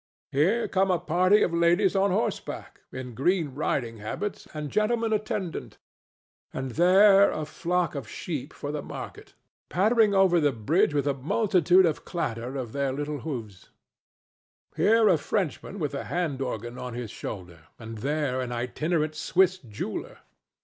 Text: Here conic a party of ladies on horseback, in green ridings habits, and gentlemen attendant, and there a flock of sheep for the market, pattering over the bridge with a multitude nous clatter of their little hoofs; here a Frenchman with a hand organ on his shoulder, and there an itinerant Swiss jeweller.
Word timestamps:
Here 0.31 0.67
conic 0.67 1.01
a 1.03 1.05
party 1.05 1.43
of 1.43 1.53
ladies 1.53 1.95
on 1.95 2.09
horseback, 2.09 2.79
in 2.91 3.13
green 3.13 3.53
ridings 3.53 3.99
habits, 4.01 4.47
and 4.51 4.71
gentlemen 4.71 5.13
attendant, 5.13 5.77
and 6.51 6.71
there 6.71 7.29
a 7.29 7.45
flock 7.45 7.93
of 7.93 8.09
sheep 8.09 8.51
for 8.51 8.71
the 8.71 8.81
market, 8.81 9.35
pattering 9.69 10.15
over 10.15 10.39
the 10.39 10.51
bridge 10.53 10.95
with 10.95 11.05
a 11.05 11.13
multitude 11.13 11.85
nous 11.85 11.99
clatter 11.99 12.55
of 12.57 12.71
their 12.71 12.91
little 12.91 13.19
hoofs; 13.19 13.69
here 14.75 15.07
a 15.07 15.19
Frenchman 15.19 15.77
with 15.77 15.93
a 15.93 16.05
hand 16.05 16.41
organ 16.41 16.79
on 16.79 16.95
his 16.95 17.11
shoulder, 17.11 17.67
and 17.77 17.99
there 17.99 18.41
an 18.41 18.51
itinerant 18.51 19.13
Swiss 19.13 19.59
jeweller. 19.59 20.17